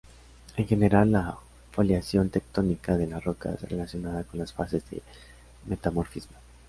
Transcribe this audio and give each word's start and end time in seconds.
Es 0.57 0.65
general 0.67 1.11
la 1.11 1.37
foliación 1.73 2.31
tectónica 2.31 2.97
de 2.97 3.05
las 3.05 3.23
rocas, 3.23 3.61
relacionada 3.69 4.23
con 4.23 4.39
las 4.39 4.51
fases 4.51 4.83
de 4.89 4.99
metamorfismo. 5.67 6.35